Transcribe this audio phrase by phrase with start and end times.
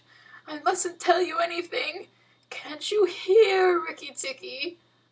[0.47, 2.07] I mustn't tell you anything.
[2.49, 4.79] Can't you hear, Rikki tikki?"